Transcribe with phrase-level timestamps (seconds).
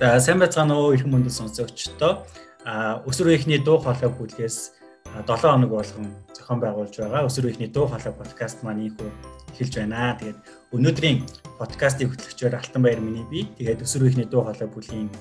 [0.00, 2.24] За сайн байцгаана уу их мөндөд сонсогчдоо.
[2.64, 4.72] А өсвөр үеийнхний дуу хоолой бүлгээс
[5.12, 9.12] 7 хоног болгон зохион байгуулж байгаа өсвөр үеийнхний дуу хоолой подкаст маань ийхүү
[9.52, 10.16] эхэлж байна.
[10.16, 10.40] Тэгээд
[10.72, 11.18] өнөөдрийн
[11.60, 13.44] подкастын хөтлөгчөөр Алтанбаяр миний би.
[13.60, 15.12] Тэгээд өсвөр үеийнхний дуу хоолой бүлгийн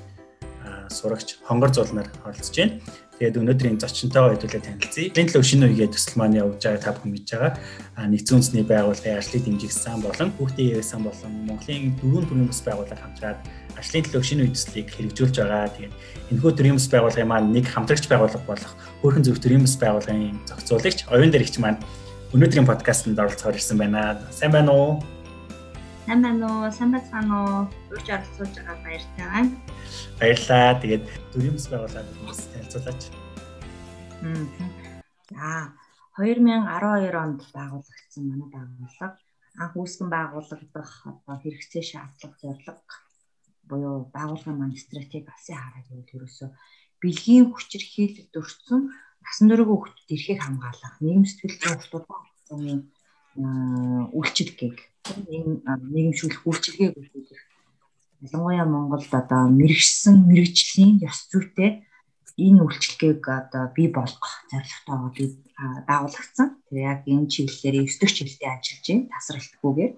[0.90, 2.80] сурагч Хонгор зулнаар оролцож байна.
[3.20, 5.12] Тэгээд өнөөдрийн зочинтойгоо хэдүүлээ танилцъя.
[5.12, 7.54] Энэ төлөв шинэ үеийн төсөл маань явж байгаа та бүхэн мэдж байгаа.
[8.00, 12.64] А нэгдсэн үндэсний байгууллагын ажлыг дэмжих сан болон хүүхдийн сан болон Монголын дөрвөн төрлийн бас
[12.64, 13.40] байгууллага хамтраад
[13.80, 15.72] ажлын төлөв шинэ үе төслийг хэрэгжүүлж байгаа.
[15.72, 15.96] Тэгээд
[16.36, 21.00] энэхүү төрлийн бас байгууллагын маань нэг хамтрагч байгууллага болох Хөөрхөн зөв төрлийн бас байгууллагын зохицуулагч
[21.08, 21.80] оюун дээрэгч маань
[22.36, 24.20] өнөөдрийн подкастт оролцохоор ирсэн байна.
[24.36, 25.00] Сайн байна уу?
[26.06, 26.68] Сайн байна уу?
[26.76, 27.60] Сайн байна уу?
[27.96, 29.52] Урьж оролцуулж байгаа баяртай байна.
[30.20, 30.80] Баярлалаа.
[30.84, 33.02] Тэгээд төрийн бас байгууллагын хүмүүс танилцуулаач.
[35.32, 35.50] За
[36.20, 39.08] 2012 онд байгуулагдсан манай байгууллага
[39.60, 42.94] анх үүсгэн байгуулагдах одоо хэрэгцээ шаардлага зорилго
[43.70, 46.50] буюу байгууллагын маань стратеги алсын хараад явал ерөөсөө
[47.02, 48.82] бэлгийн хүчээр хийлэлд өртсөн
[49.24, 51.58] насан туршийн хүүхдэд эрхийг хамгаалах нийгэм сэтгэл
[52.48, 52.80] зүйн
[54.18, 54.78] үйлчилгээг
[55.94, 57.42] нийгэмшүүлэх үйлчилгээг үзүүлэх
[58.26, 61.72] ялангуяа Монголд одоо мэрэгсэн мэрэгжлийн ёс зүйтэй
[62.40, 66.48] энэ үйлчлэгийг одоо бий болгох зорилготойгоо байгуулагдсан.
[66.68, 69.12] Тэгээ яг энэ чиглэлээр 9 дэх чиглэлээр ажиллаж байна.
[69.14, 69.94] Тасралтгүйгээр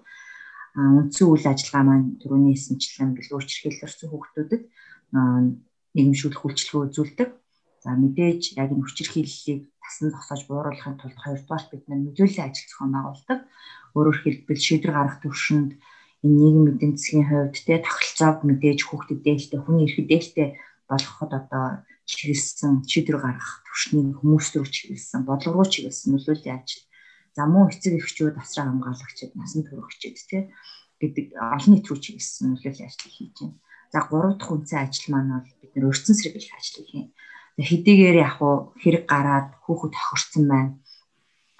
[0.76, 4.64] үндсэн үйл ажиллагаа маань түрүүний хэлсэнчлэн бэлгүүрч хэрхэлэрсэн хүүхдүүдэд
[5.96, 7.30] нийгэмшүүлэх үйлчлэгээ үзүүлдэг.
[7.84, 13.40] За мэдээж яг энэ хүчирхийллийг тасан зогсоож бууруулахын тулд хоёрдугаар бид нөлөөллийн ажил зохион байгуулдаг.
[13.98, 15.72] Өөрөөр хэлбэл шийдвэр гаргах төвшөнд
[16.24, 20.48] энэ нийгэм эдийн засгийн хувьд те тохиролцоог мэдээж хүүхдэд дээлтэй хүний эрхэд дээлтэй
[20.88, 21.66] болгоход одоо
[22.08, 26.84] чиглэсэн шийдвэр гаргах төвшнийг хүмүүс рүү чиглэсэн бодлого руу чиглэсэн нөлөөллийн ажил.
[27.36, 30.44] За мөн эцэг эхчүүд асраа хамгаалагчид насан туршид тий
[31.02, 33.58] гэдэг олон нийт рүү чиглэсэн нөлөөллийн ажил хийж байна.
[33.94, 37.08] За гурав дахь үндсэн ажил маань бол бид нэр өрцөн сэргийлэх ажлыг хийн.
[37.58, 40.72] Хэдийгээр яг хуу хэрэг гараад хүүхэд тохирсон байна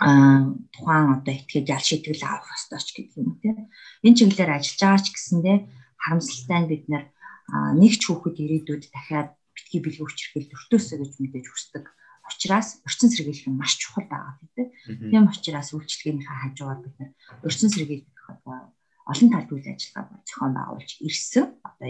[0.02, 3.70] а тухайн одоо этгээд ял шийтгэл авах ёстой ч гэдэг юм тийм.
[4.02, 5.58] Энэ чиглэлээр ажиллаж байгаа ч гэсэндээ
[6.02, 11.86] харамсалтай нь бид нэг ч хүүхэд ирээдүйд дахиад битгий бэлэг хүчрхэл өртөөсөө гэж мэдээж хүсдэг.
[12.32, 14.68] Учираас өрчөн сэргийлэх нь маш чухал байгаа гэдэг.
[15.12, 17.12] Тийм учраас үйлчлэгээнийхээ хажуугаар бид нэр
[17.46, 18.72] өрчөн сэргийлэх одоо
[19.12, 21.46] олон талт үйл ажиллагаа зохион байгуулж ирсэн.
[21.68, 21.90] Одоо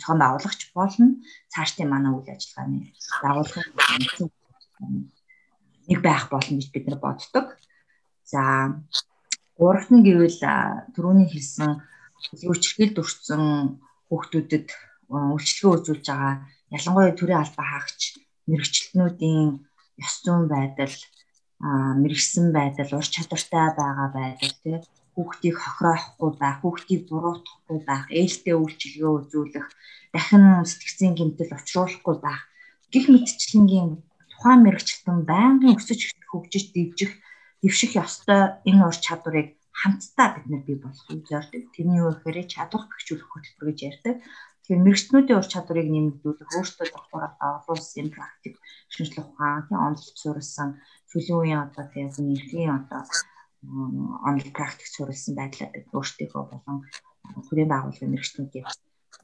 [0.00, 1.06] зохион байгуулагч болно.
[1.52, 2.78] Цаашдын манай үйл ажиллагааны
[3.22, 3.70] дагуулгын
[5.88, 7.46] нэг байх болно гэж бид нар боддог.
[8.24, 8.40] За
[9.58, 10.40] гуравт нь гэвэл
[10.96, 11.70] түрүүний хэлсэн
[12.42, 13.78] хүчрхийлд өртсөн
[14.08, 14.68] хүүхдүүдэд
[15.12, 16.34] үйлчлэгээ үзүүлж байгаа
[16.72, 18.00] ялангуяа төрийн албаа хаагч
[18.50, 19.48] мэрэгчлэнүүдийн
[20.04, 20.96] ёс зүйн байдал
[22.02, 24.76] мэрэгсэн байдал ур чадвартай байгаа байдал тий
[25.14, 29.66] хүүхдийг хохироохгүй байх, хүүхдийг буруутгахгүй байх, ээлтэй үйлчилгээ үзүүлэх,
[30.10, 32.42] дахин сэтгцийн гэмтэл учруулахгүй байх
[32.94, 33.90] гих мэтчлэнгийн
[34.30, 36.00] тухайн мэрэгчлэн байнгын өсөж
[36.30, 37.12] хөгжиж дивжих
[37.62, 39.48] дэвших ёстой энэ ур чадварыг
[39.80, 41.62] хамтдаа бид нар бий болгохыг зорддог.
[41.74, 44.16] Тэрний юу гэхээр чадвар бэхжүүлэх хөтөлбөр гэж ярьдаг.
[44.64, 47.20] Тэгэхээр мэрэгчнүүдийн ур чадварыг нэмэгдүүлэх, одоо
[47.60, 48.56] олон улсын практик
[48.88, 50.80] шинжилгээ ухаан, тийм онцлог суурилсан
[51.12, 53.04] чөлөө үеийн одоо тийм эрхийн одоо
[54.24, 56.78] онлайн практик суурилсан байдлаар өөрсдийнхөө болон
[57.48, 58.64] төрийн байгууллагын мэрэгчнүүдийн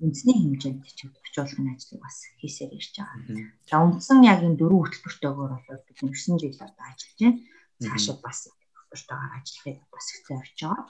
[0.00, 3.48] үндэсний хэмжээнд чадварчлуулахын ажлыг бас хийсээр ирж байгаа.
[3.68, 7.40] За үндсэн яг энэ дөрвөн хөтөлбөртөөгөр бол бид 9 жил одоо ажиллаж байна.
[7.84, 10.84] Цаашаа бас хөтөлбөртөөгөр ажиллахыг бас зорж байгаа.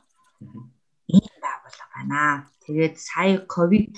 [1.11, 2.21] Энэ байгууллага байна.
[2.63, 3.95] Тэгээд сая ковид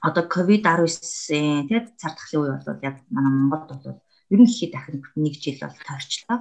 [0.00, 4.72] одоо ковид 19-ийн тий цар тахлын үе бол яг манай Монголд бол ер нь ихэд
[4.72, 6.38] дахин нэг жил бол тойрчлоо.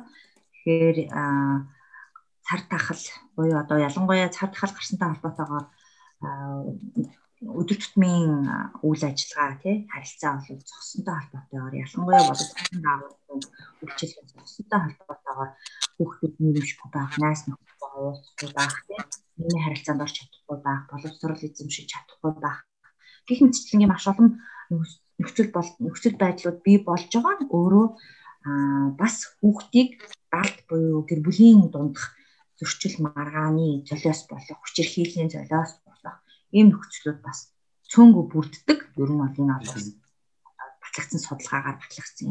[0.51, 0.97] Тэгэхээр
[2.45, 3.03] цар тахал
[3.35, 5.65] буюу одоо ялангуяа цар тахал гарсантай холбоотойгоор
[7.59, 8.47] өдөр тутмын
[8.87, 13.15] үйл ажиллагаа тий харилцаа бол зогсонтой холбоотойгоор ялангуяа цаасан даавал
[13.81, 15.51] үйлчлэл зогсонтой холбоотойгоор
[15.95, 18.99] хүүхдүүд нэрвшгүй байх, найс нөхдөд уулзахгүй байх тий
[19.39, 22.59] миний харилцаанд орч чадахгүй байх, боловсрол эзэмшиж чадахгүй байх
[23.27, 24.29] гэх мэтчлэнгийн маш олон
[25.19, 27.87] нөхцөл бол нөхцөл байдлууд бий болж байгаа нь өөрөө
[28.99, 29.89] бас хүүхдийг
[30.33, 32.13] далд буюу гэр бүлийн дундах
[32.59, 36.17] зөрчил маргааны золиос болох хүчирхийллийн золиос болох
[36.55, 37.39] ийм нөхцлүүд бас
[37.91, 38.79] цөөнгөө бүрддэг.
[39.01, 39.87] Ер нь бол энэ бол
[40.83, 42.29] батлагдсан судалгаагаар батлагдсан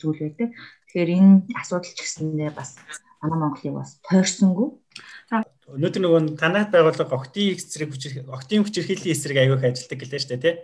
[0.00, 0.50] зүйл байдаг.
[0.86, 2.70] Тэгэхээр энэ асуудал ч гэсэндээ бас
[3.20, 4.68] манай Монголыг бас тойрсонгүй
[5.66, 10.30] Өнөөдөр нөгөө танайд байгууллага октийн эсрэг хүчир октийн хүчирхийллийн эсрэг аягүй их ажилладаг гэлээ шүү
[10.38, 10.54] дээ тий.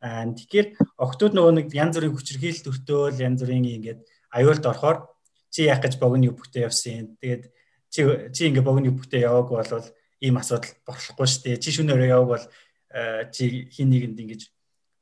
[0.00, 0.66] Аа тэгэхээр
[0.96, 4.00] октод нөгөө нэг янз бүрийн хүчирхийлэл төртөөл янз бүрийн ингээд
[4.32, 4.98] аюулд орохоор
[5.52, 7.20] чи яах гэж богино бүхтэй явсан.
[7.20, 7.44] Тэгээд
[7.92, 8.00] чи
[8.32, 9.88] чи ингээд богино бүхтэй яваагүй бол
[10.24, 11.60] ийм асуудал болохгүй шүү дээ.
[11.60, 12.44] Чи шөнөөрөө яваг бол
[13.28, 14.42] чи хин нэгэнд ингэж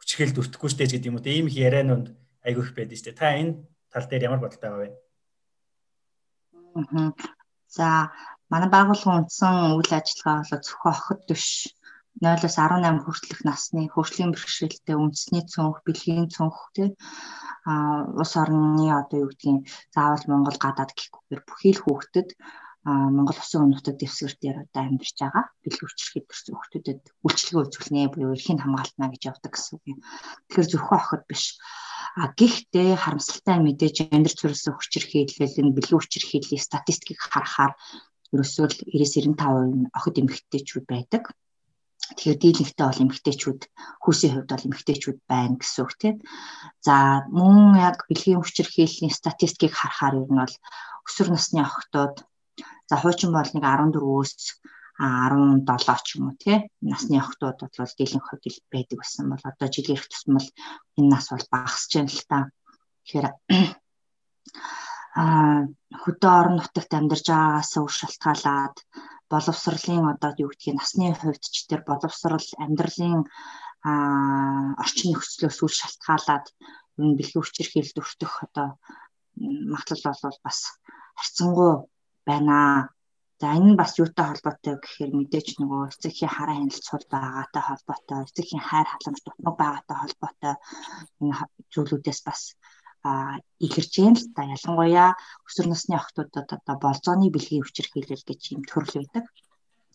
[0.03, 1.27] хүчрхийлэлд өртөхгүй штэ гэдэг юм уу.
[1.27, 3.15] Ийм их ярианууд айгүй их байдаг штэ.
[3.15, 3.63] Та энэ
[3.95, 4.95] тал дээр ямар бодолтой байгаа вэ?
[6.75, 7.15] Аа.
[7.67, 8.11] За
[8.53, 11.47] манай байгууллагын үндсэн үйл ажиллагаа бол зөвхөн охид биш
[12.25, 16.89] 0-аас 18 хүртэлх насны хөгжлийн бэрхшээлтэй үндэсний цонх, бэлгийн цонх тий
[17.69, 22.29] а улс орны одоо юу гэдгийг заавал Монгол гадаад гэхгүйгээр бүхий л хүүхдэд
[22.87, 28.35] Монгол Улсын өмнөдөд дэвсгэр дээр одоо амьдарч байгаа бэлэг хүчрхэд төрсэн хүүхдүүдэд үйлчлэгээ үзүүлнэ буюу
[28.39, 29.99] эрхийн хамгаалтна гэж явдаг гэсэн үг юм.
[30.47, 31.45] Тэгэхээр зөвхөн охид биш.
[32.15, 37.75] А гэхдээ харамсалтай мэдээж амьдр төрөлсөн хүчирхийлэл энэ бэлэг хүчирхийллийн статистикийг харахаар
[38.35, 41.23] ерөөсөө л 90-95% охид эмэгтэйчүүд байдаг.
[42.07, 43.61] Тэгэхээр дийлэнхтэй бол эмэгтэйчүүд
[44.03, 46.17] хүүсийн хувьд бол эмэгтэйчүүд байна гэсэн үг тийм.
[46.87, 50.55] За мөн яг бэлгийн хүчирхийллийн статистикийг харахаар ер нь бол
[51.07, 52.23] өсвөр насны охтууд
[52.87, 54.35] За хуучин бол нэг 14-өөс
[54.97, 59.99] 17 ч юм уу тий насны охтууд бол дийлэн хувьд байдаг байсан бол одоо жилийн
[59.99, 60.49] их тусмал
[60.99, 62.39] энэ нас бол багасж байна л та.
[63.05, 63.27] Тэгэхээр
[65.17, 68.77] хөдөө орон нутагт амьдарч байгаагаас үр шалтгаалаад
[69.33, 73.25] боловсролын одоо юу гэдгийг насны хувьд ч тэр боловсрол амьдралын
[74.83, 76.47] орчин нөхцлөөс үр шалтгаалаад
[77.01, 78.69] энэ бэлгийн хүчирхийлэлд өртөх одоо
[79.73, 80.59] магадлал бол бас
[81.19, 81.73] харьцангуй
[82.29, 82.59] байна.
[83.41, 88.19] За энэ нь бас юутай холбоотой гэхээр мэдээж нөгөө эцэгхийн хараа хяналт сул байгаатай холбоотой,
[88.25, 90.55] эцэгхийн хайр халамж дутмаг байгаатай холбоотой
[91.21, 91.35] энэ
[91.73, 92.41] зүйлүүдээс бас
[93.67, 95.11] илэрч юм л та ялангуяа
[95.47, 99.25] өсвөр насны охтуудад одоо болзооны бэлгийн хүчирхийлэл гэж юм төрөл байдаг.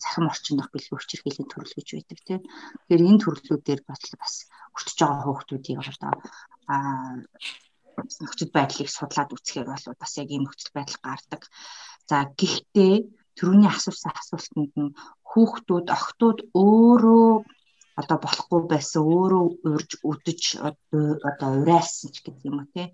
[0.02, 2.40] Захим орчин дах бэлгийн хүчирхийллийн төрөл гэж байдаг тийм.
[2.42, 4.34] Тэгэхээр энэ төрлүүдээр бас бас
[4.74, 6.12] өртөж байгаа хүүхдүүдийг одоо
[8.22, 11.42] нөхцөл байдлыг судлаад үзэхээр бол бас яг ийм нөхцөл байдал гардаг.
[12.08, 12.94] За гэхдээ
[13.36, 14.96] түрүүний асуусан асуултанд нь
[15.30, 17.30] хүүхдүүд, охтууд өөрөө
[18.02, 20.42] одоо болохгүй байсан өөрөө урьж үдэж
[21.30, 22.88] одоо урайлсан ч гэдэг юм уу тий.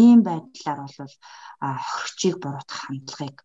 [0.00, 1.14] Ийм байдлаар бол
[1.90, 3.36] хорчийг буруутгах хандлагыг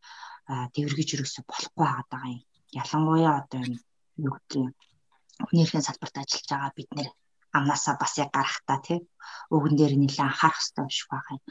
[0.73, 2.41] дэвэргэж өргөсө болохгүй байгаа юм.
[2.81, 3.79] Ялангуяа одоо энэ
[4.25, 4.73] юу гэдэг юм.
[5.47, 7.09] Хүнийхэн салбарт ажиллаж байгаа бид нэр
[7.57, 8.99] амнасаа бас яг гарахтаа тий
[9.55, 11.43] өгөн дээр нэлээд анхаарах хэрэгтэй биш байгаа юм.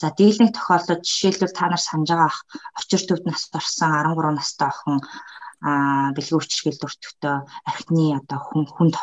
[0.00, 2.32] За дийлэнх тохиолдолд жишээлбэл та нар санаж байгаа
[2.78, 4.98] очир төвд нас орсон 13 настай охин
[5.60, 7.36] бэлгийн хүчирхийлэл өртөхдөө
[7.70, 8.94] архины одоо хүн хүнд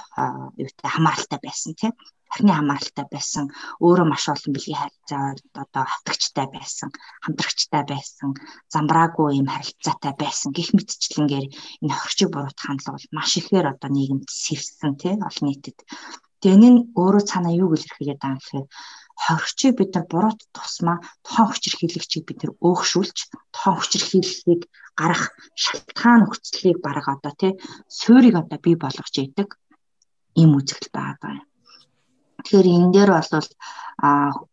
[0.63, 1.94] юутай хамааралтай байсан тийм
[2.33, 3.45] архины хамааралтай байсан
[3.86, 5.24] өөрөө маш олон бэлгийн харилцаа
[5.63, 6.89] одоо хавтагчтай байсан
[7.24, 8.30] хамтрагчтай байсан
[8.74, 11.45] замбраагүй юм харилцаатай байсан гих мэтчлэнгээр
[11.83, 15.77] энэ хорчиг буруутгах хандлага бол маш ихээр одоо нийгэмд сэрсэн тийм олон нийтэд.
[16.42, 18.68] Тэгээ энэ нь өөрөө цаана юу гэж илэрхийлээд байгаа юм гэхээр
[19.25, 23.18] хоригчийг бид нар буруут тусмаа тохон хүчирхийлэгчийг бид нар өөгшүүлж
[23.54, 24.62] тохон хүчирхийллийг
[25.00, 25.24] гарах
[25.64, 27.54] шалтгаан нөхцөлийг бараг одоо тий
[28.00, 29.50] суурийг одоо бий болгож идэг
[30.40, 31.46] ийм үзэгдэл байгаа юм.
[32.46, 33.50] Тэгэхээр энэ дээр бол
[33.98, 34.10] а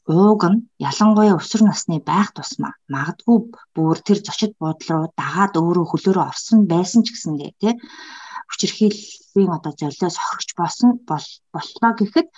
[0.09, 3.39] ууг нь ялангуяа өсвөр насны байх тусмаа магадгүй
[3.77, 7.75] бүр тэр зочид буудлын руу дагаад өөрөө хөлөөрөө орсон байсан ч гэсэндээ тий
[8.51, 12.29] хүчирхийллийн одоо золиос хохирч болсон боллоо гэхэд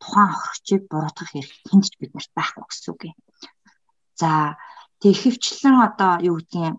[0.00, 3.16] тухайн хохирчийг буруутгах эрх хүнд ч биднэрт байхгүй гэсэн үг юм.
[4.20, 4.30] За
[5.00, 6.76] тэгэхвчлэн одоо юу гэдгийг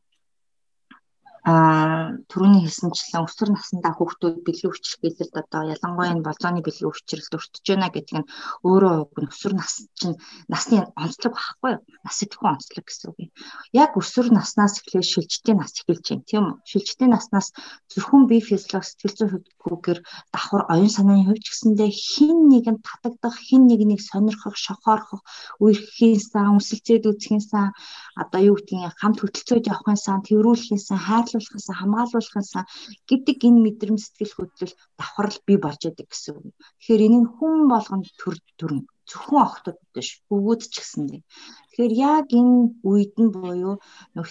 [1.48, 7.66] а түрүүний хэлсэнчлэн өсвөр насндаа хүүхдүүд бэлгийн хүчирхийлэлд одоо ялангуяа энэ болзооны бэлгийн хүчирхийлэлд өртөж
[7.72, 8.30] байна гэдэг нь
[8.68, 10.20] өөрөө уг нь өсвөр нас чинь
[10.52, 11.82] насны онцлог байхгүй юу?
[12.04, 13.32] Нас идэхгүй онцлог гэсэн үг юм.
[13.72, 16.56] Яг өсвөр наснаас эхлээд шилжтэй нас эхэлж байна тийм үү?
[16.68, 17.48] Шилжтэй наснаас
[17.96, 19.32] зөвхөн бие физиологи сэтгэл зүйн
[19.68, 20.00] хөвгүүгээр
[20.32, 25.22] давхар оюун санааны хувьд ч гэсэндээ хин нэгэн татагдах, хин нэгнийг сонирхох, шохоорхох,
[25.64, 27.76] үерхийн сан, үсэлцээд үзхийн сан,
[28.16, 32.52] одоо юу гэдгийг хамт хөтөлцөөд явахын сан, тэрүүлэхийн сан, хайрлах хамгаалуулахаас хамгаалуулахаас
[33.10, 36.56] гэдэг энэ мэдрэмж сэтгэл хөдлөл давхарл бий болж байдаг гэсэн үг.
[36.82, 41.22] Тэгэхээр энэ нь хүн болгонд төр төрн зөвхөн охтод биш өвгүүд ч гэсэндээ.
[41.78, 42.56] Тэгэхээр яг энэ
[42.90, 43.76] үед нь буюу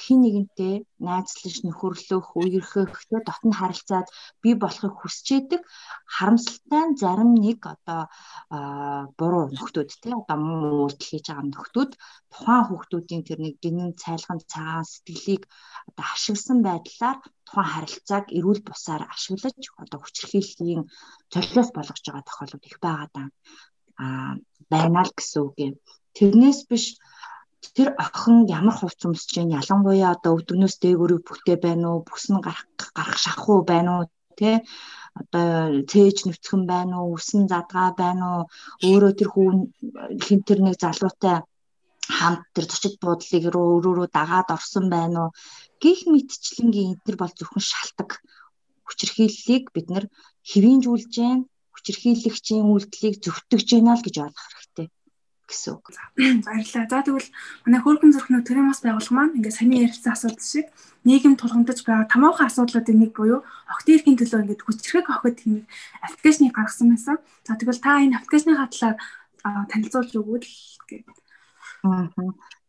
[0.02, 0.74] хин нэгэнтэй
[1.06, 4.06] найзлаж нөхөрлөх, үерхэх, тэ дотн харилцаад
[4.42, 5.62] бий болохыг хүсч идэг
[6.14, 8.02] харамсалтай зарим нэг одоо
[9.18, 11.92] буруу нөхдүүд тэ одоо муу үйлдэл хийж байгаа нөхдүүд
[12.32, 15.42] тухайн хүүхдүүдийн тэр нэг гинэн цайлган цагаан сэтгэлийг
[15.88, 20.82] одоо ашигласан байдлаар тухайн харилцааг эрүүл бусаар ашиглаж одоо хүчрхийллийн
[21.32, 23.28] золиос болгож байгаа тохиолдол их байгаа даа
[23.96, 25.74] байна л гэсэн үг юм.
[26.16, 26.84] Тэрнээс биш
[27.76, 32.64] тэр охин ямар хувц өмсөж чинь ялангуяа одоо өвдгнөөс дээгүүрийг бүхтэй байна уу, бүсн гарах
[32.96, 34.04] гарах шахуу байна уу?
[34.38, 34.64] Тэ?
[35.20, 38.42] Одоо цээж нүцгэн байна уу, үсэн задгаа байна уу,
[38.88, 39.56] өөрөө тэр хүүн
[40.24, 41.36] хин тэр нэг залуутай
[42.18, 45.30] хамт тэр зочид буудлыг руу өөрөө рүү дагаад орсон байна уу?
[45.82, 48.10] Гих мэдчлэнгийн энэ төр бол зөвхөн шалтак
[48.86, 50.06] хүчрхийллийг бид нар
[50.50, 51.38] хэвийн зүйлжэн
[51.76, 54.88] хүчирхийлэгчийн үйлдэлийг зөвтгөж гинэ л гэж ойлгох хэрэгтэй
[55.46, 55.94] гэсэн үг.
[56.42, 56.90] Баярлалаа.
[56.90, 57.30] За тэгвэл
[57.64, 60.66] манай хөргөн зүрхнөө төрийн бас байгуулга маань ингээд саний ярьсан асуудал шиг
[61.06, 65.66] нийгэм тулгамдж байгаа томоохон асуудлуудын нэг буюу охид эрхийн төлөө ингээд хүчрхэг охид хэмээх
[66.02, 67.16] аппликейшнийг гаргасан байсан.
[67.46, 68.96] За тэгвэл та энэ аппликейшны хатлаар
[69.70, 70.50] танилцуулж өгвөл
[70.90, 71.16] гэдэг.
[71.86, 72.10] Аа.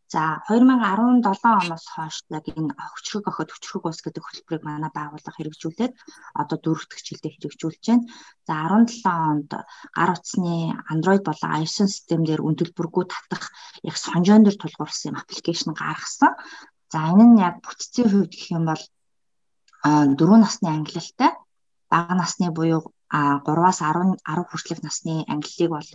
[0.08, 5.92] За 2017 оноос хойш яг энэ хүчрэг охид хүчрэг ус гэдэг хөтөлбөрийг манай байгууллага хэрэгжүүлээд
[6.40, 8.08] одоо дөрөвдөг жилдээ хэрэгжүүлж байна.
[8.48, 9.50] За 17 онд
[9.92, 13.52] гар утасны Android болон iOS систем дээр үндэлбэргүй татах
[13.84, 16.32] яг сонжоон дээр тулгуурсан аппликейшн гаргасан.
[16.88, 18.82] За энэ нь яг бүтцийн хувьд гэх юм бол
[19.84, 21.36] 4 насны ангилалтай
[21.92, 25.88] бага насны буюу 3-аас 10 10 хүртэлх насны ангиллыг бол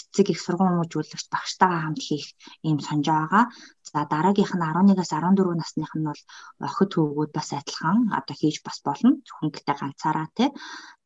[0.00, 2.26] эцэг их мужуулагч багштайгаа хамт хийх
[2.64, 3.44] ийм сонж байгаа.
[3.84, 6.22] За дараагийнх нь 11-аас 14 насных нь бол
[6.68, 9.10] охид хөвгүүд бас адилхан одоо хийж бас болно.
[9.26, 10.48] Зөвхөн гэтээ ганцаараа тий.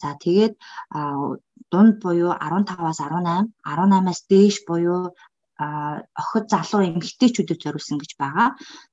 [0.03, 0.55] За тэгээд
[1.73, 5.11] дунд буюу 15-аас 18, 18-аас дээш буюу
[6.23, 8.49] охид залуу эмэгтэйчүүдэд зориулсан гэж байгаа.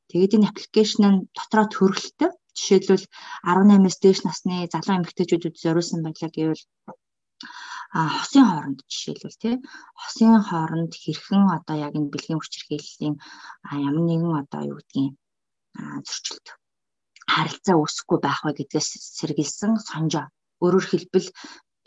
[0.10, 3.05] Тэгээд энэ аппликейшн нь дотроо төрөлтөй Жишээлбэл
[3.43, 6.63] 18-аас дээш насны залуу эмэгтэйчүүдэд зориулсан байлаа гэвэл
[7.97, 9.55] а хосын хооронд жишээлбэл тий
[10.01, 13.15] хосын хооронд хэрхэн одоо яг энэ бэлгийн хүчирхийллийн
[13.88, 15.13] ямар нэгэн одоо юу гэдгийг
[16.07, 16.47] зөрчилд
[17.33, 20.25] харилцаа үүсэхгүй байх вэ гэдгээс сэргийлсэн сонжоо
[20.63, 21.27] өөрөөр хэлбэл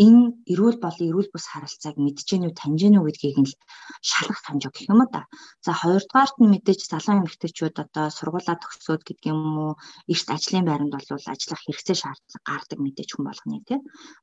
[0.04, 3.50] энэ эрүүл бол эрүүл бус харилцааг гэнэ үү таньж гэнэ үү гэдгийг нь
[4.10, 5.26] шалгах санжиг гэх юм да.
[5.64, 9.72] За хоёрдугаарт нь мэдээж залуу эмэгтэйчүүд одоо сургуулаа төгсөөд гэдэг юм уу
[10.12, 13.78] эрт ажлын байранд бол ажиллах хэрэгцээ шаардлага гардаг мэдээж хүн болгоны тий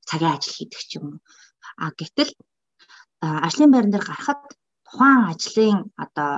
[0.07, 1.19] цагийн ажил хийдэг ч юм уу.
[1.83, 2.31] А гэтэл
[3.47, 4.41] ажлын байран дээр гарахад
[4.87, 6.31] тухайн ажлын одоо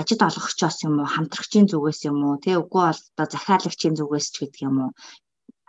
[0.00, 4.34] ажид олгогчоос юм уу хамтрагчийн зүгээс юм уу тий үгүй бол одоо захиалагчийн зүгээс ч
[4.38, 4.90] гэдэг юм уу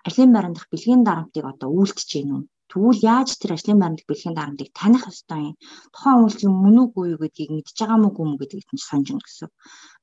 [0.08, 4.36] ажлын байран дах бэлгийн дарамтыг одоо үйлдэж гэнэ үү Тэгвэл яаж тэр ажлын байранд бэлгийн
[4.38, 5.56] дарамтыг таних ёстой юм?
[5.94, 9.50] Тухайн үйлчлэл мөн үгүй юу гэдгийг мэдж байгаа мó гүм гэдгийг нь сонжно гэсэн.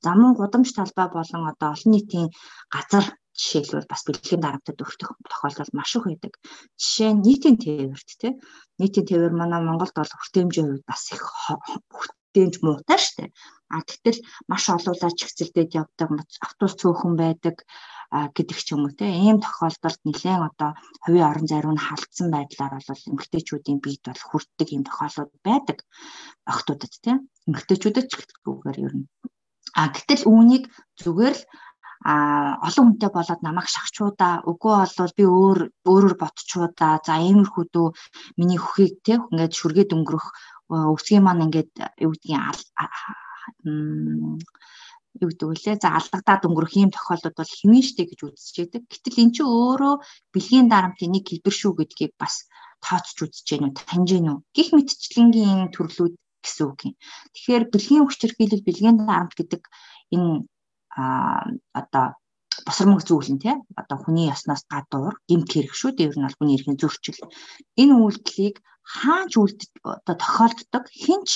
[0.04, 2.28] За мөн гудамж талбай болон одоо олон нийтийн
[2.74, 3.04] газар
[3.36, 6.32] жишээлбэл бас бэлгийн дарамтад өртөх тохиолдол маш их байдаг.
[6.80, 8.32] Жишээ нь нийтийн тээвэрт тий.
[8.80, 11.22] Нийтийн тээвэр манай Монголд бол хүртээмжийн хувьд бас их
[11.96, 13.24] хүртээмж муутай штэ.
[13.74, 14.18] А гэтэл
[14.50, 16.08] маш олуулаа чигцэлдээд явдаг
[16.46, 17.56] автобус цөөхөн байдаг
[18.36, 20.70] гэдэг ч юм уу те ийм тохиолдолд нэлээд одоо
[21.02, 25.78] хувийн орон зайруу нь халдсан байдлаар бол эмгтээчүүдийн биед бол хүртдэг ийм тохиолдлууд байдаг
[26.46, 27.12] охтуудад те.
[27.48, 29.06] Эмгтээчүүдэд ч гэдгүүгээр ер нь.
[29.74, 30.64] А гэтэл үүнийг
[31.02, 31.44] зүгээр л
[32.04, 32.14] а
[32.68, 37.88] олон хүнтэй болоод намайг шахчуудаа үгүй болвол би өөр өөрөөр ботчуудаа за иймэрхүү дүү
[38.36, 40.26] миний хөхийг те ингээд шүргээд өнгөрөх
[40.68, 41.72] өвсгийн маань ингээд
[42.04, 42.44] юу гэдгийг
[45.22, 48.82] юу гэдэг вүлээ за алгадаад өнгөрөх ийм тохиолдод бол хэвэн штэ гэж үзэж яадаг.
[48.90, 49.94] Гэтэл эн чинь өөрөө
[50.34, 52.34] бэлгийн дарамтын нэг хэлбэр шүү гэдгийг бас
[52.82, 56.94] тооцож үзэж гэнэ үү таньж гэнэ үү гих мэтчлэнгийн төрлүүд гэсэн үг юм.
[57.34, 59.62] Тэгэхээр бэлгийн хүчирхийлэл бэлгийн дарамт гэдэг
[60.14, 60.44] энэ
[60.94, 61.42] а
[61.74, 62.06] одоо
[62.66, 65.90] босромог зүйлэн тий одоо хүний яснаас гадуур гимт хэрэг шүү.
[65.94, 67.18] Дээр нь бол хүний эрхийн зөрчил.
[67.80, 71.30] Энэ үйлдэлийг хааж үлдэж одоо тохиолддог хинч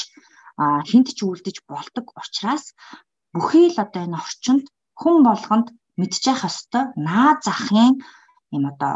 [0.91, 2.75] хинт ч үлдэж болдог учраас
[3.35, 4.65] бүхий л одоо энэ орчинд
[5.01, 5.69] хүн болгонд
[6.01, 7.93] мэдчих хэвээр наад захын
[8.57, 8.95] юм одоо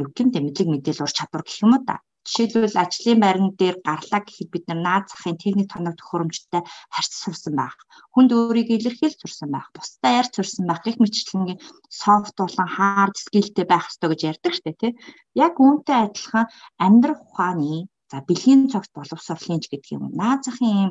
[0.00, 1.96] юу гэмтэй мэдлэг мэдээлэл ур чадвар гэх юм уу да.
[2.22, 6.62] Жишээлбэл ажлын байран дээр гарлаа гэхэд бид нар наад захын техник тоног төхөөрөмжтэй
[6.94, 7.74] харьц сурсан байх.
[8.14, 9.68] Хүнд өөрийг илэрхийлж сурсан байх.
[9.74, 10.80] Бусдаа ярьж сурсан байх.
[10.86, 11.58] Гэх мэтчлэнгийн
[11.90, 14.92] софт болон хард скиллтэй байх хэрэгтэй гэж ярьдаг штэ тий.
[15.34, 16.46] Яг үүнтэй адилхан
[16.78, 20.04] амьдрах ухааны За бэлгийн цогт боловсруулахын ч гэдэг юм.
[20.20, 20.90] Наад захын ийм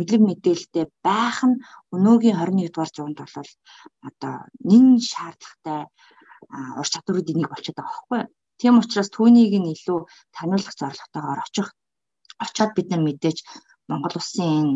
[0.00, 1.60] мэдлэг мэдээлэлтэй байх нь
[1.94, 3.50] өнөөгийн 21 дугаар зуунд бол
[4.08, 4.34] одоо
[4.70, 5.80] нэн шаардлагатай
[6.80, 8.20] ур чадваруудын нэг болчиход байгаа байхгүй?
[8.60, 9.98] Тийм учраас түүнийг нь илүү
[10.32, 11.68] таниулах зорилготойгоор очих
[12.44, 13.38] очоод бид нар мэдээж
[13.88, 14.66] Монгол улсын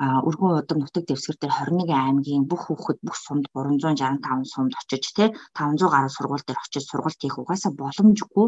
[0.00, 5.24] өргөн удам нутаг дэвсгэр дээр 21 аймгийн бүх хүүхэд бүх сумд 365 сумд очиж те
[5.52, 8.46] 500 гаруй сургууль дээр очиж сургалт хийх угаасаа боломжгүй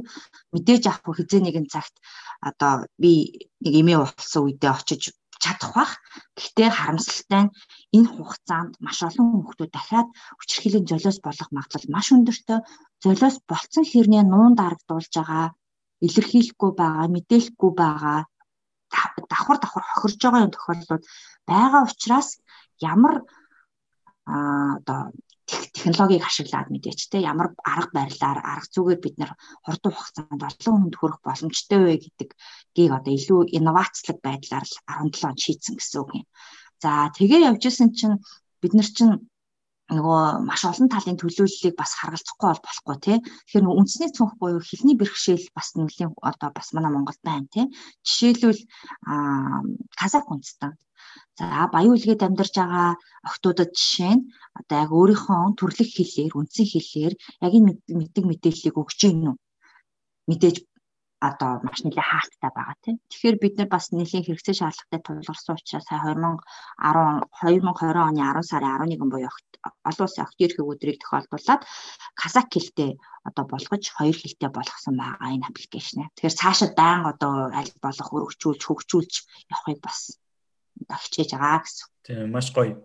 [0.53, 1.95] мэдээж авах хизээ нэгэн цагт
[2.49, 3.13] одоо би
[3.61, 5.03] нэг эмээ болсон үедээ очиж
[5.43, 5.93] чадах бах.
[6.39, 7.55] Гэхдээ харамсалтай нь
[7.97, 12.59] энэ хугацаанд маш олон хүмүүс дахиад хүчирхийллийн золиос болох магадлал маш өндөртэй.
[13.05, 15.47] Золиос болцсон хэрнээ нуун дарагдуулж байгаа,
[16.07, 18.19] илэрхийлэхгүй байгаа, мэдээлэхгүй байгаа
[18.93, 21.05] давхар давхар хохирж байгаа юм тохиолдлууд
[21.51, 22.29] байгаа учраас
[22.81, 23.15] ямар
[24.27, 25.13] одоо
[25.47, 29.33] технологиг ашиглаад мэдээч те ямар арга барилаар арга зүгээр бид нэр
[29.65, 32.31] хурдан хугацаанд олон хүнд хүрэх боломжтой вэ гэдэг
[32.77, 36.27] гийг одоо илүү инновацлог байдлаар л 17 он шийдсэн гэсэн үг юм.
[36.83, 38.17] За тэгээ явжсэн чинь
[38.63, 39.15] бид нар чинь
[39.97, 43.17] нөгөө маш олон талын төлөөллийг бас харгалзахгүй бол болохгүй тий.
[43.21, 47.67] Тэгэхээр нөгөө үндэсний цонх буюу хилний бэрхшээл бас нэлийн одоо бас манай Монголд байна тий.
[48.07, 48.61] Жишээлбэл
[50.01, 50.73] казак үндэстэн.
[51.39, 52.89] За баян үлгээд амьдарч байгаа
[53.29, 54.27] охтуудад жишээ нь
[54.59, 59.37] одоо яг өөрийнхөө төрлөх хэлээр, үндсэн хэлээр яг энэ мэддэг мэдээллийг өгч гин үү?
[60.29, 60.57] Мэдээж
[61.29, 62.97] одоо маш нэлээд хаалттай байгаа тийм.
[63.11, 66.43] Тэгэхээр бид нар бас нэлийн хэрэгцээ шаардлагатай тулгарсан учраас сая 2010
[67.39, 69.31] 2020 оны 10 сарын 11 буюу
[69.87, 71.63] олон улсын охид эрхийг өдрийг тохиолдуулаад
[72.19, 76.11] казак хэлтэй одоо болгож хоёр хэлтэй болгосон байгаа энэ аппликейшн.
[76.19, 79.15] Тэгэхээр цаашаа дайн одоо аль болох өргөжүүлж хөгжүүлж
[79.47, 80.19] явахыг бас
[80.91, 81.87] хичээж байгаа гэсэн.
[82.03, 82.83] Тийм маш гоё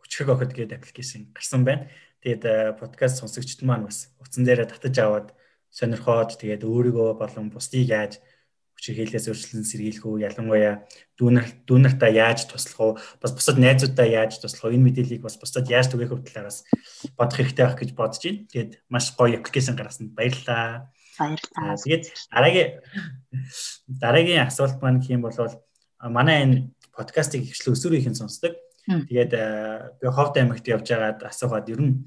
[0.00, 1.92] өчрөг охид гэдэг аппликейшн гарсан байна.
[2.24, 5.35] Тэгээд э, подкаст сонсогчд маань бас утсан дээрээ татаж аваад
[5.70, 8.20] сонирхоод тэгээд өөрийгөө болон бусдыг яаж
[8.76, 10.84] хүчээр хэлээс өөрчлөн сэргийлэх үү ялангуяа
[11.16, 12.92] дүүнер дүүнертаа яаж туслах уу
[13.24, 16.60] бас бусад найзуудаа яаж туслах уу энэ мэдээллийг бас бусдад яаж түгээх хөв талаараас
[17.16, 18.44] бодох хэрэгтэй байх гэж бодож байна.
[18.52, 20.92] Тэгээд маш гоё аппликейшн гаргасан баярлалаа.
[21.16, 21.80] Баярлалаа.
[21.80, 22.70] Тэгээд дараагийн
[23.88, 25.40] дараагийн асуулт маань гэх юм бол
[26.04, 26.56] манай энэ
[26.92, 28.60] подкастыг ихчлэн өсвөрийнхэн сонсдог.
[28.84, 29.32] Тэгээд
[29.98, 32.04] би Ховд аймагт явж байгаад асуугаад ер нь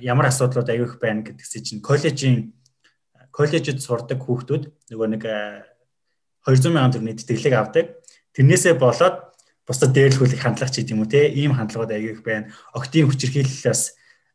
[0.00, 2.54] ямар асуудлууд аюух байна гэдгсээ чинь коллежийн
[3.34, 5.22] коллежид сурдаг хүүхдүүд нөгөө нэг
[6.46, 7.86] 200 сая төгрөгийн тэтгэлэг авдаг.
[8.34, 9.30] Тэрнээсээ болоод
[9.66, 12.50] бусдад дээрлэхүүлэх хандлага ч гэдэм үү те ийм хандлагууд аягүй их байна.
[12.74, 13.82] Октийн хүчирхийллээс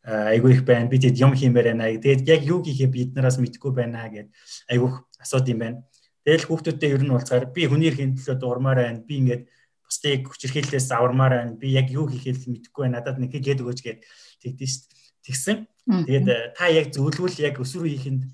[0.06, 0.92] аягүй их байна.
[0.92, 1.92] Бид хэд юм хиймээр байна.
[1.98, 4.30] Тэгээд яг юу хийхээ бид нараас мэдгүй байна гэд
[4.72, 5.78] аягүй асууд юм байна.
[6.24, 9.02] Тэгэл хүүхдүүдтэй ер нь уулзгаар би хүний эрхийн төлөө дуурмаар байна.
[9.04, 9.44] Би ингээд
[9.84, 11.58] бусдыг хүчирхийллээс авармаар байна.
[11.58, 13.02] Би яг юу хийхээ мэдгүй байна.
[13.02, 14.00] Надад нэг гээд өгөөч гэд
[14.46, 14.90] тэгдэж шít.
[15.25, 15.65] Тэгсэн.
[15.86, 18.25] Тэгээд та яг зөвлөвөл яг өсвөр хийхэд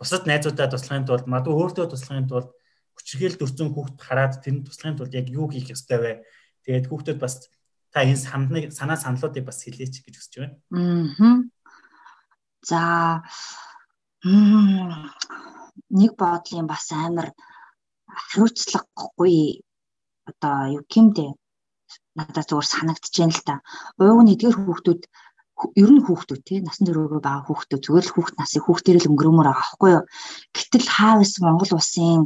[0.00, 2.48] бусад найзуудаа туслахын тулд магадгүй өөртөө туслахын тулд
[2.96, 6.12] хүчрхийл дөрцөн хүүхд хараад тэрний туслахын тулд яг юу хийх ёстой вэ?
[6.64, 7.48] Тэгээд хүүхдүүд бас
[7.92, 10.56] та энэ санааны санаа саналуудыг бас хэлээч гэж хүсэж байна.
[10.72, 11.44] Аа.
[12.64, 12.80] За
[16.00, 17.32] нэг бодлын бас амар
[18.08, 19.64] хариуцлагагүй
[20.28, 21.26] одоо юу гэмдэ
[22.16, 23.54] надад зүгээр санагдчихээн л та.
[23.98, 25.02] Ууг нь эдгээр хүүхдүүд
[25.82, 29.60] ер нь хүүхдүүд тий насан туршигөө байгаа хүүхдүүд зүгээр л хүүхд насыг хүүхдэрэл өнгөрөөмөр байгаа
[29.60, 30.04] байхгүй юу.
[30.56, 32.22] Гэтэл хаавс Монгол улсын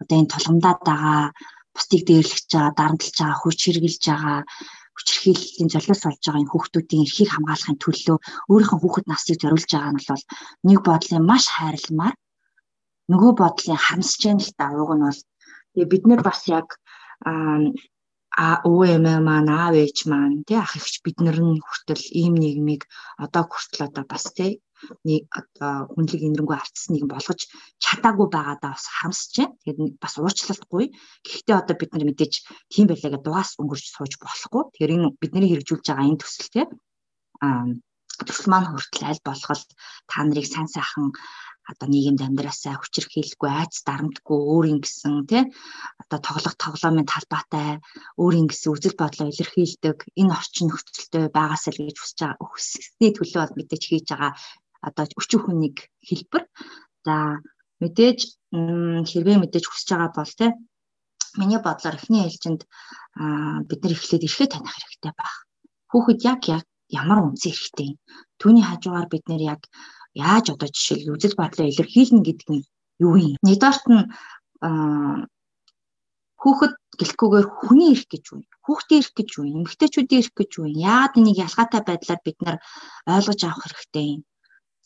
[0.00, 1.22] одоо энэ тулгамдаад байгаа
[1.74, 4.38] бусдыг дээрлэж байгаа, дарамтлаж байгаа, хүч хэрглэж байгаа
[4.98, 8.16] хүчирхийллийн золиос болж байгаа энэ хүүхдүүдийн эрхийг хамгаалахын төлөө
[8.50, 10.24] өөрийнхөө хүүхэд насыг зориулж байгаа нь бол
[10.66, 12.14] нэг бодлын маш хайрламар
[13.10, 15.20] нөгөө бодлын харамсаж яах л та ууг нь бол
[15.72, 16.68] тэгээ бид нар бас яг
[18.44, 22.82] а өвөө маань аав ээж маань тий ах эгч бид нар нь хүртэл ийм нийгмийг
[23.24, 24.52] одоо хүртэл одоо бас тий
[25.06, 27.40] нэг одоо хүнлэг энэрнгүү ардсан нэг болгож
[27.82, 29.58] чадаагүй байгаадаа бас харамсаж байна.
[29.62, 30.84] Тэгээд бас уучлалтгүй.
[31.26, 32.34] Гэхдээ одоо бид нар мэдээж
[32.72, 34.62] тийм байлаа гэдэг дугаас өнгөрч сууж болохгүй.
[34.70, 36.66] Тэгэхээр энэ бидний хэрэгжүүлж байгаа энэ төсөл тий
[37.42, 37.66] а
[38.26, 39.62] төсөл маань хүртэл аль болгол
[40.10, 41.10] та нарыг сайн сайхан
[41.70, 45.44] одоо нийгэмд амьдраасаа хүчирхийлэхгүй айц дарамтгүй өөрийн гэсэн тий?
[46.02, 47.68] Одоо тоглох тоглоомын талбайтай
[48.16, 53.40] өөрийн гэсэн үзэл бодлоо илэрхийлдэг энэ орчин нөхцөлтэй байгаасаа л гэж хүсэж байгаа өсөсний төлөө
[53.44, 54.32] бол мэдээж хийж байгаа
[54.88, 55.78] одоо өчүүх хүнийг
[56.08, 56.44] хэлбэр.
[57.04, 57.14] За
[57.84, 58.18] мэдээж
[59.10, 60.50] хэрвээ мэдээж хүсэж байгаа бол тий?
[61.36, 62.64] Миний бодлоор эхний ээлжинд
[63.68, 65.34] бид нар эхлээд эрхээ таних хэрэгтэй байх.
[65.92, 67.90] Хүүхэд яг яг ямар үнсэн хэрэгтэй
[68.40, 69.62] түүний хажуугаар бид нэр яг
[70.18, 72.66] яаж одоо жишээл үзэл бодлоо илэрхийлнэ гэдэг нь
[73.06, 73.34] юу юм?
[73.46, 74.04] Нэгдүгээрт нь
[76.38, 78.40] хүүхэд гэлэхгүйгээр хүний эрх гэж үү?
[78.64, 79.46] Хүүхдийн эрх гэж үү?
[79.54, 80.66] Эмэгтэйчүүдийн эрх гэж үү?
[80.90, 82.56] Яагаад энийг ялгаатай байдлаар бид нар
[83.06, 84.22] ойлгож авах хэрэгтэй юм?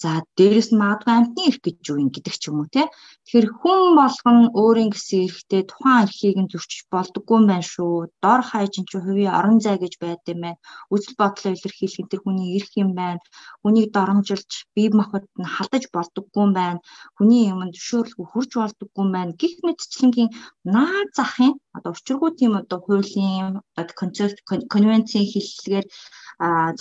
[0.02, 2.90] За дээрэс нь магадгүй амьтны эрх гэж юу юм гэдэг ч юм уу те.
[3.22, 8.10] Тэгэхээр хүн болгон өөрийн гэсэн эрхтэй тухайн эрхийг нь зөрчиж болдоггүй юм байна шүү.
[8.22, 10.62] Дор хаяж чи хувийн орон зай гэж байд юм байна.
[10.90, 13.22] Үзэл бодлоо илэрхийлэх энэ хүний эрх юм байна.
[13.62, 16.78] Хүнийг доромжилж бие махбод нь халдаж болдоггүй юм байна.
[17.16, 19.38] Хүний юмд зөвшөөрлгүй хурж болдоггүй юм байна.
[19.40, 20.30] Гэх мэтчлэнгийн
[20.66, 24.38] наад захын одоо учиргүй тийм одоо хуулийн одоо концепт
[24.72, 25.86] конвенцийн хэллэгээр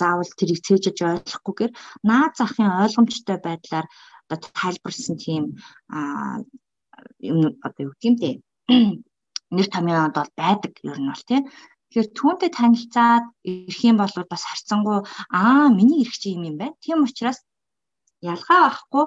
[0.00, 1.72] заавал тэрийг цээжиж ойлгохгүйгээр
[2.08, 2.68] наад захын
[3.12, 3.86] ойлгомжтой байдлаар
[4.32, 5.44] одоо тайлбарсан тийм
[7.20, 8.34] юм одоо юу гэм дээ
[9.56, 11.44] нэр томьёонод бол байдаг ер нь бол тийм
[11.92, 16.80] Тэгэхээр түүнтэй танилцаад ирэх юм бол бас харьцангуй аа миний ирэх чи юм юм байна.
[16.80, 17.44] Тийм учраас
[18.24, 19.04] ялгаа авахгүй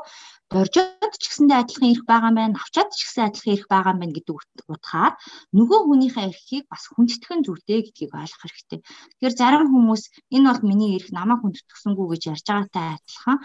[0.55, 4.35] доржоод ч гэсэндээ адилхан ирэх байгаа байна, авчаад ч гэсэн адилхан ирэх байгаа байна гэдэг
[4.71, 5.13] утгаар
[5.57, 8.79] нөгөө хүнийхээ эрхийг бас хүндэтгэн зүйтэй гэдгийг ойлгох хэрэгтэй.
[8.79, 10.03] Тэгэхээр зарим хүмүүс
[10.35, 13.37] энэ бол миний эрх намайг хүндэтгсэнгүү гэж ярьж байгаатай адилхан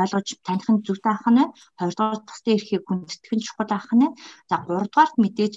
[0.00, 1.42] ойлгож таних нь зүйтэй ах нь
[1.78, 4.14] хоёрдугаар бусдын эрхийг хүндэтгэх нь чухал ах нь
[4.48, 5.54] за гуравдугаарт мэдээж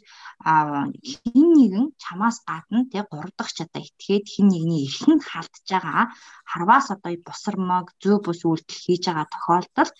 [1.09, 6.05] хин нэгэн чамаас гадна тэг гурав дахь чадаа итгээд хин нэгний эрхэнд халдж байгаа
[6.51, 9.93] харваас одоо бусармаг зөө бус үйлдэл хийж байгаа тохиолдолд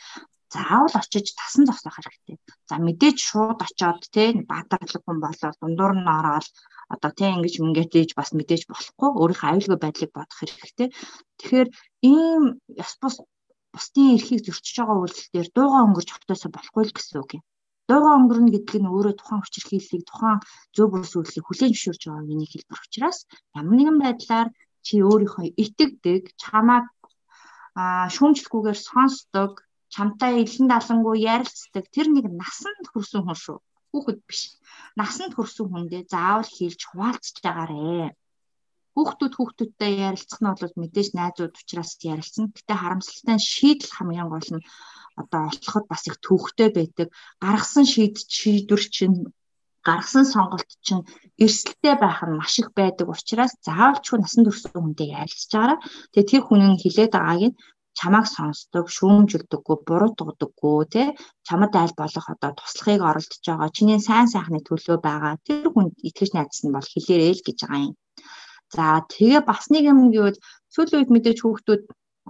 [0.53, 2.37] заавал очиж тасан зогсоох хэрэгтэй.
[2.69, 6.47] За мэдээж шууд очиод тий баатарлаг хүн болоод дундуур нь ороод
[6.93, 10.87] одоо тий ингэж мөнгөтэй хийж бас мэдээж болохгүй өөрийнхөө аюулгүй байдлыг бодох хэрэгтэй.
[11.37, 11.69] Тэгэхээр
[12.11, 12.43] ийм
[12.83, 13.15] яс бус
[13.73, 17.43] бусдын эрхийг зөрчиж байгаа үйлдэлээр дууга өнгөрч автаасаа болохгүй л гэсэн үг юм.
[17.89, 20.37] Дууга өнгөрнө гэдэг нь өөрөө тухайн хүчирхийллийг тухайн
[20.75, 23.17] зөв бүс үйлдэлийг хүлээн зөвшөөрч байгаа миний хэлбэр учраас
[23.57, 24.49] ямар нэгэн байдлаар
[24.85, 26.85] чи өөрийнхөө итгэдэг, чамааг
[28.13, 29.51] шүүмжлэхгүйгээр сонсдог,
[29.93, 33.57] чамтай илэн далангуу ярилцдаг тэр нэг насанд хүрсэн хүн шүү.
[33.91, 34.41] Хүүхэд биш.
[34.99, 38.13] Насанд хүрсэн хүндээ заавал хийж хуваалцж байгаарэ
[38.99, 42.45] хүүхдүүд хүүхдүүдтэй ярилцах нь бол мэдээж найзууд учраас ярилцсан.
[42.55, 44.67] Гэтэ харамсалтай нь шийдэл хамгийн гол нь
[45.21, 47.07] одоо олоход бас их төвхтэй байдаг.
[47.43, 49.17] Гаргасан шийд шийдвэр чинь
[49.87, 51.07] гаргасан сонголт чинь
[51.43, 55.79] эрсдэлтэй байх нь маш их байдаг учраас заавалчгүй насан турш хүнтэй ярилцж байгаараа.
[56.11, 57.57] Тэгээ тэр хүн нь хилээд байгааг нь
[57.97, 61.03] чамайг сонсдог, шүүмжилдэггүй, буруутгадаггүй, тэ
[61.47, 65.33] чамд айл болох одоо туслахыг оролдож байгаа, чиний сайн сайхны төлөө байгаа.
[65.47, 67.95] Тэр хүнд итгэж найдсан бол хэлээрэй л гэж байгаа юм.
[68.75, 70.37] За тэгээ бас нэг юм гэвэл
[70.73, 71.83] сүүлийн үед мэдээж хүүхдүүд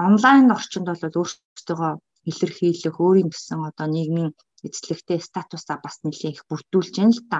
[0.07, 1.89] онлайн орчинд бол өөрсдөө
[2.29, 4.31] илэрхийлэх, өөрийн гэсэн одоо нийгмийн
[4.67, 7.39] эзлэгтэй статусаа бас нэлээд их бүрдүүлж байна л та.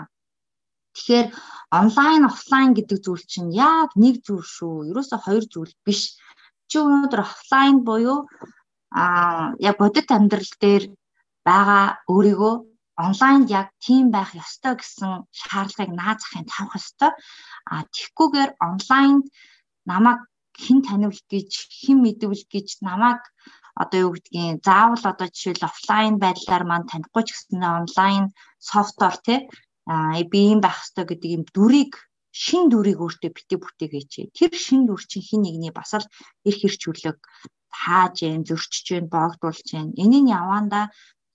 [0.95, 1.27] Тэгэхээр
[1.79, 4.75] онлайн, офлайн гэдэг зүйл чинь яг нэг зүйл шүү.
[4.91, 6.01] Ерөөсөө хоёр зүйл биш.
[6.69, 8.19] Чи өнөөдөр офлайн буюу
[9.01, 10.83] аа яг бодит амьдрал дээр
[11.47, 12.55] байгаа өөрийгөө
[13.05, 17.11] онлайнд яг тийм байх ёстой гэсэн шаардлагыг наад захын тавих ёстой.
[17.71, 19.25] А тэгхгүйгээр онлайнд
[19.91, 20.19] намайг
[20.63, 21.51] хэн таниулах гэж,
[21.81, 23.21] хэн мэдвэл гэж намайг
[23.81, 28.23] одоо юу гэдгийг заавал одоо жишээл офлайн байдлаар маань танихгүй ч гэсэн онлайн
[28.59, 29.39] софтвер тий
[29.87, 31.93] а би юм байх хэрэгтэй гэдэг юм дүрийг
[32.31, 34.13] шин дүрийг өөртөө бити бүтээгээч.
[34.37, 36.05] Тэр шин дүр чинь хин нэгний бас л
[36.45, 37.17] эрх хэрчүүлэг
[37.73, 39.93] тааж юм, зөрчиж юм, боогдуулж юм.
[39.97, 40.89] Энийн яванда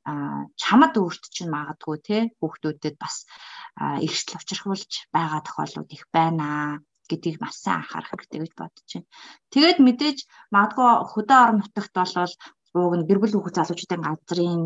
[0.04, 0.12] а
[0.60, 3.24] чамд өөрт чинь магадгүй те хүүхдүүдэд бас
[3.80, 6.78] эрсдэл учрахуулж байгаа тохиолдлууд их байна
[7.08, 9.08] гэдгийг маш сайн анхаарах хэрэгтэй гэж бодож байна.
[9.52, 10.18] Тэгээд мэдээж
[10.52, 12.12] магадгүй хөдөө орон нутагт бол
[12.74, 14.62] ууг нь гэр бүл хүүхэд залуучуудын газрын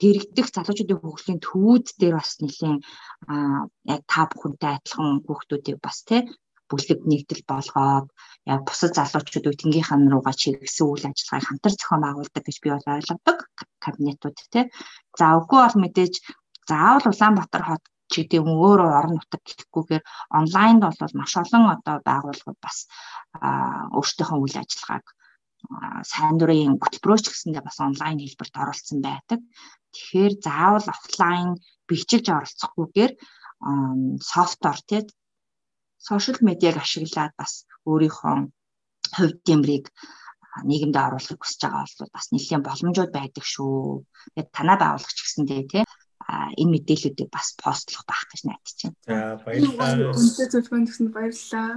[0.00, 2.80] дэрэгдэх залуучуудын хөгжлийн төвүүд дээр бас нэлээд
[3.92, 6.20] яг та бүхэнтэй адилхан хүүхдүүдийг бас тий
[6.68, 8.08] бүлэг нэгдэл болгоод
[8.52, 13.38] яг бусад залуучууд үтгийнхаа руугаа чиглэсэн үйл ажиллагааг хамтар зохион байгуулдаг гэж би бол ойлгодог
[13.84, 14.64] кабинетууд тий.
[15.18, 16.14] За үгүй бол мэдээж
[16.70, 20.04] заавал Улаанбаатар хот ч гэдэг юм өөрөө орон нутаг гэхгүйгээр
[20.38, 22.78] онлайнд бол маш олон одоо байгууллагууд бас
[23.96, 25.06] өөрсдийнхөө үйл ажиллагааг
[26.04, 29.40] сайн дурын хөтөлбөрөөч гэсэндээ бас онлайн хэлбэрт оролцсон байдаг.
[29.94, 31.48] Тэгэхээр заавал офлайн
[31.88, 33.12] бичиж оролцохгүйгээр
[34.20, 35.02] софтвер тий
[35.98, 38.36] сошиал медиаг ашиглаад бас өөрийнхөө
[39.16, 39.86] хувь тэмрийг
[40.68, 44.04] нийгэмд оруулахыг хүсэж байгаа бол бас нэлээд боломжууд байдаг шүү.
[44.36, 45.84] Тэгээд танаа байгуулагч гэсэндээ тий
[46.60, 48.96] энэ мэдээллүүдийг бас постлох байх гэж найдаж байна.
[49.08, 50.14] За баярлалаа.
[50.14, 51.70] Үнэтэй зөвлөгөөнд өгсөнд баярлалаа.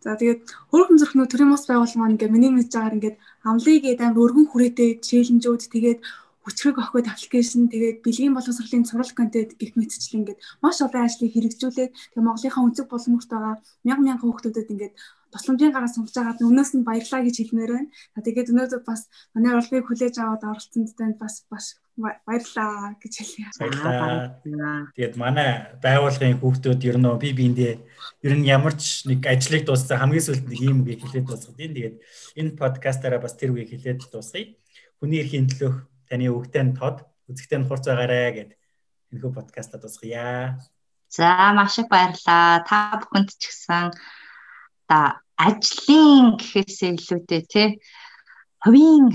[0.00, 0.40] За тэгээд
[0.72, 4.90] хөргөн зөрхнөө төрийн мос байгууллага маань ингээ миний мэдж байгаагаар ингээд амлыг эдэн өргөн хүрээтэй
[5.04, 6.00] челленжүүд тэгээд
[6.40, 11.92] хүчрэг охид аппликейшн тэгээд бэлгийн боловсролын сурал контент гэх мэтчлэн ингээд маш олон ажлыг хэрэгжүүлээд
[11.92, 14.94] тэгээд Монголынхаа өнцөг боломжтой байгаа мянган мянган хүүхдүүдэд ингээд
[15.32, 17.88] тусламжийн гараа суулж байгаад өмнөөс нь баярлаа гэж хэлмээр байна.
[18.18, 23.46] Тэгээд өнөөдөр бас манай урлагийг хүлээж аваад оролцсонд танд бас бас баярлаа гэж хэлье.
[23.58, 24.90] Баярлаа.
[24.96, 25.50] Тэгээд манай
[25.82, 27.74] байгууллагын хүүхдүүд ер нь би биэндээ
[28.26, 31.60] ер нь ямар ч нэг ажлыг дууссан хамгийн сүүлд нэг юм үгийг хэлээд дуусгад.
[31.60, 31.96] Тэгээд
[32.40, 34.56] энэ подкастаараа бас тэр үгийг хэлээд дуусгая.
[34.98, 35.76] Хүний эрхийн төлөөх
[36.08, 38.50] таны өвгтэй нь тод үзэгтэй нь хурц байгаарэ гэд
[39.14, 40.58] энэхүү подкастаа дуусгая.
[41.10, 42.62] За маш их баярлалаа.
[42.66, 43.90] Та бүхэнд ч гэсэн
[44.90, 47.68] та ажлын гэхээсээ илүүтэй тий
[48.58, 49.14] хувийн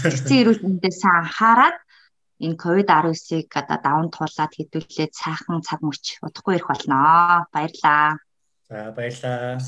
[0.00, 1.76] сэтгцэн эрүүл мэндэд сайн анхаарад
[2.40, 7.44] энэ ковид-19-ыг одоо даван туулаад хэдүүлээд сайхан цаг мөч удахгүй ирэх болно.
[7.52, 8.16] Баярлаа.
[8.68, 9.60] За баярлаа.